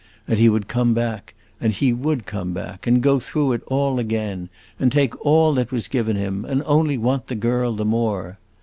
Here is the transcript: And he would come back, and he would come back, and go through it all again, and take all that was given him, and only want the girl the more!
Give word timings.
And 0.27 0.39
he 0.39 0.49
would 0.49 0.67
come 0.67 0.95
back, 0.95 1.35
and 1.59 1.71
he 1.71 1.93
would 1.93 2.25
come 2.25 2.53
back, 2.53 2.87
and 2.87 3.03
go 3.03 3.19
through 3.19 3.51
it 3.51 3.61
all 3.67 3.99
again, 3.99 4.49
and 4.79 4.91
take 4.91 5.23
all 5.23 5.53
that 5.53 5.71
was 5.71 5.87
given 5.87 6.15
him, 6.15 6.43
and 6.43 6.63
only 6.65 6.97
want 6.97 7.27
the 7.27 7.35
girl 7.35 7.75
the 7.75 7.85
more! 7.85 8.39